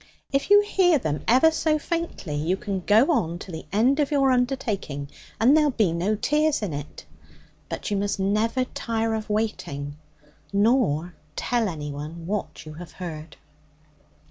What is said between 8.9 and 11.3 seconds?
of waiting, nor